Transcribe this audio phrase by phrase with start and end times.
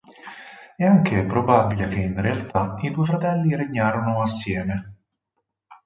[0.75, 4.95] È anche probabile che in realtà i due fratelli regnarono assieme.